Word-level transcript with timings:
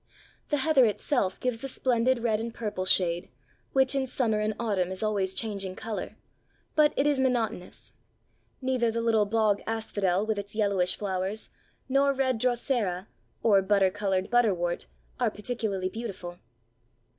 The 0.49 0.57
heather 0.57 0.83
itself 0.85 1.39
gives 1.39 1.63
a 1.63 1.67
splendid 1.67 2.23
red 2.23 2.39
and 2.39 2.51
purple 2.51 2.85
shade, 2.85 3.29
which 3.71 3.93
in 3.93 4.07
summer 4.07 4.39
and 4.39 4.55
autumn 4.59 4.89
is 4.89 5.03
always 5.03 5.35
changing 5.35 5.75
colour, 5.75 6.17
but 6.75 6.91
it 6.97 7.05
is 7.05 7.19
monotonous. 7.19 7.93
Neither 8.63 8.89
the 8.89 8.99
little 9.01 9.27
Bog 9.27 9.61
Asphodel 9.67 10.25
with 10.25 10.39
its 10.39 10.55
yellowish 10.55 10.95
flowers, 10.97 11.51
nor 11.87 12.13
red 12.13 12.39
Drosera, 12.39 13.09
or 13.43 13.61
butter 13.61 13.91
coloured 13.91 14.31
Butterwort, 14.31 14.87
are 15.19 15.29
particularly 15.29 15.87
beautiful. 15.89 16.39